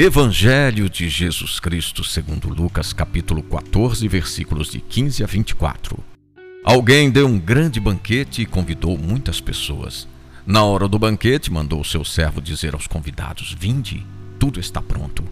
[0.00, 5.98] Evangelho de Jesus Cristo, segundo Lucas, capítulo 14, versículos de 15 a 24.
[6.64, 10.06] Alguém deu um grande banquete e convidou muitas pessoas.
[10.46, 14.06] Na hora do banquete, mandou seu servo dizer aos convidados: Vinde,
[14.38, 15.24] tudo está pronto.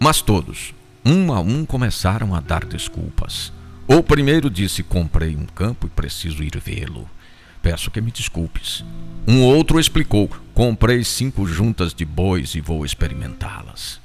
[0.00, 0.72] Mas todos,
[1.04, 3.52] um a um, começaram a dar desculpas.
[3.86, 7.06] O primeiro disse: Comprei um campo e preciso ir vê-lo.
[7.62, 8.84] Peço que me desculpes.
[9.26, 14.00] Um outro explicou: Comprei cinco juntas de bois e vou experimentá-las.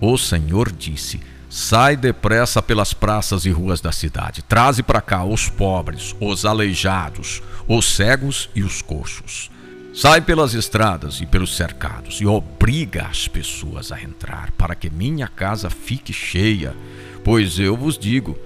[0.00, 4.42] O Senhor disse: Sai depressa pelas praças e ruas da cidade.
[4.42, 9.50] Traze para cá os pobres, os aleijados, os cegos e os coxos.
[9.92, 15.26] Sai pelas estradas e pelos cercados e obriga as pessoas a entrar, para que minha
[15.26, 16.76] casa fique cheia.
[17.24, 18.38] Pois eu vos digo: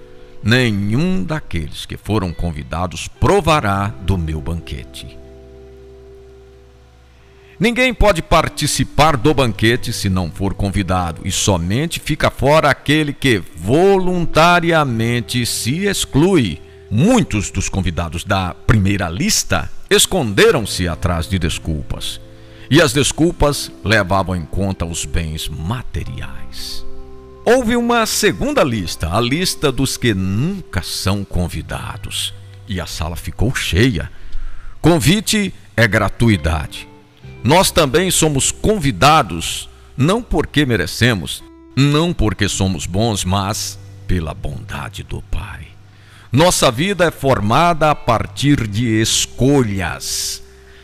[0.43, 5.17] nenhum daqueles que foram convidados provará do meu banquete.
[7.59, 13.41] Ninguém pode participar do banquete se não for convidado, e somente fica fora aquele que
[13.55, 16.61] voluntariamente se exclui.
[16.91, 22.19] Muitos dos convidados da primeira lista esconderam-se atrás de desculpas,
[22.69, 26.84] e as desculpas levavam em conta os bens materiais.
[27.45, 32.33] Houve uma segunda lista, a lista dos que nunca são convidados,
[32.67, 34.11] e a sala ficou cheia.
[34.81, 36.87] Convite é gratuidade
[37.45, 41.43] nós também somos convidados, não porque merecemos,
[41.75, 45.67] não porque somos bons, mas pela bondade do Pai.
[46.31, 50.41] Nossa vida é formada a partir de escolhas.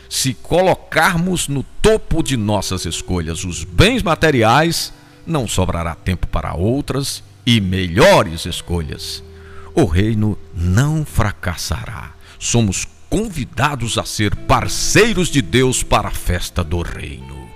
[0.08, 4.92] Se colocarmos no topo de nossas escolhas os bens materiais,
[5.26, 9.22] não sobrará tempo para outras e melhores escolhas.
[9.74, 12.12] O reino não fracassará.
[12.38, 17.48] Somos convidados a ser parceiros de Deus para a festa do reino.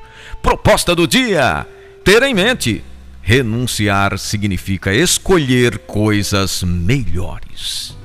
[0.42, 1.66] Proposta do dia:
[2.04, 2.84] ter em mente.
[3.22, 7.95] Renunciar significa escolher coisas melhores.